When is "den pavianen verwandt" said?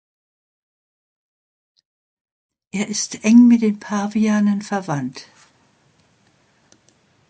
3.61-5.27